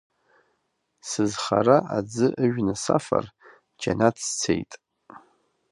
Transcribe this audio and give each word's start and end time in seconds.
Сызхара 1.09 1.77
аӡы 1.97 2.27
ыжәны 2.43 2.73
сафар, 2.83 3.25
џьанаҭ 3.81 4.17
сцеит. 4.27 4.71